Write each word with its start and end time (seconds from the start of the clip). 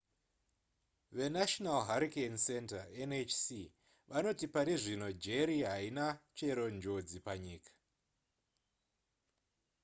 venational 1.17 1.81
hurricane 1.89 2.39
center 2.47 2.81
nhc 3.09 3.45
vanoti 4.15 4.45
pari 4.55 4.73
zvino 4.85 5.07
jerry 5.25 5.59
haina 5.69 6.07
chero 6.37 6.65
njodzi 6.79 7.17
panyika 7.25 7.71